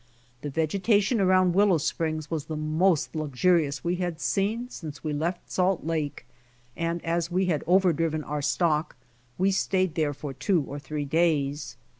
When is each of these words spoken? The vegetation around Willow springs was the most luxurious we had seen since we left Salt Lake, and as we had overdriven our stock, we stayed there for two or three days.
The 0.41 0.49
vegetation 0.49 1.21
around 1.21 1.53
Willow 1.53 1.77
springs 1.77 2.31
was 2.31 2.45
the 2.45 2.55
most 2.55 3.15
luxurious 3.15 3.83
we 3.83 3.97
had 3.97 4.19
seen 4.19 4.67
since 4.67 5.03
we 5.03 5.13
left 5.13 5.51
Salt 5.51 5.83
Lake, 5.85 6.25
and 6.75 7.05
as 7.05 7.29
we 7.29 7.45
had 7.45 7.63
overdriven 7.67 8.23
our 8.23 8.41
stock, 8.41 8.95
we 9.37 9.51
stayed 9.51 9.93
there 9.93 10.15
for 10.15 10.33
two 10.33 10.61
or 10.67 10.79
three 10.79 11.05
days. 11.05 11.77